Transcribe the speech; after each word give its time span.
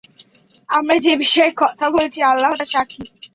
আমরা 0.69 0.95
যে 0.97 1.13
বিষয়ে 1.15 1.51
কথা 1.57 1.85
বলছি 1.89 2.19
আল্লাহ 2.23 2.51
তার 2.53 2.69
সাক্ষী। 2.73 3.03